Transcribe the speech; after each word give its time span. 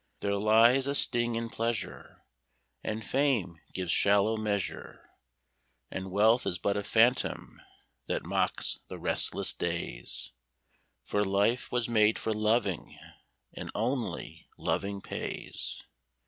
There 0.21 0.33
lies 0.35 0.87
a 0.87 0.95
sting 0.95 1.35
in 1.35 1.51
pleasure, 1.51 2.25
And 2.83 3.05
fame 3.05 3.61
gives 3.71 3.91
shallow 3.91 4.35
measure, 4.35 5.11
And 5.91 6.09
wealth 6.09 6.47
is 6.47 6.57
but 6.57 6.75
a 6.75 6.81
phantom 6.83 7.61
that 8.07 8.25
mocks 8.25 8.79
the 8.87 8.97
restless 8.97 9.53
days, 9.53 10.31
For 11.03 11.23
life 11.23 11.71
was 11.71 11.87
made 11.87 12.17
for 12.17 12.33
loving, 12.33 12.97
and 13.53 13.69
only 13.75 14.49
loving 14.57 15.01
pays. 15.01 15.83